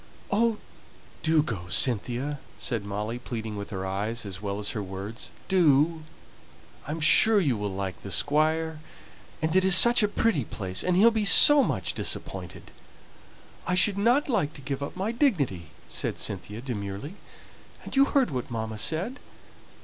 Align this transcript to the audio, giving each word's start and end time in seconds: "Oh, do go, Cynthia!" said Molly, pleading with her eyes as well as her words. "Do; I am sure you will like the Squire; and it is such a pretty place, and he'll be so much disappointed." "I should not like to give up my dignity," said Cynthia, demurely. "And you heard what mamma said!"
"Oh, 0.31 0.57
do 1.21 1.43
go, 1.43 1.67
Cynthia!" 1.69 2.39
said 2.57 2.83
Molly, 2.83 3.19
pleading 3.19 3.55
with 3.55 3.69
her 3.69 3.85
eyes 3.85 4.25
as 4.25 4.41
well 4.41 4.57
as 4.57 4.71
her 4.71 4.81
words. 4.81 5.29
"Do; 5.47 6.01
I 6.87 6.91
am 6.91 6.99
sure 6.99 7.39
you 7.39 7.55
will 7.55 7.69
like 7.69 8.01
the 8.01 8.09
Squire; 8.09 8.79
and 9.43 9.55
it 9.55 9.63
is 9.63 9.75
such 9.75 10.01
a 10.01 10.07
pretty 10.07 10.43
place, 10.43 10.83
and 10.83 10.95
he'll 10.95 11.11
be 11.11 11.23
so 11.23 11.61
much 11.63 11.93
disappointed." 11.93 12.71
"I 13.67 13.75
should 13.75 13.99
not 13.99 14.27
like 14.27 14.55
to 14.55 14.61
give 14.61 14.81
up 14.81 14.95
my 14.95 15.11
dignity," 15.11 15.67
said 15.87 16.17
Cynthia, 16.17 16.61
demurely. 16.61 17.13
"And 17.83 17.95
you 17.95 18.05
heard 18.05 18.31
what 18.31 18.49
mamma 18.49 18.79
said!" 18.79 19.19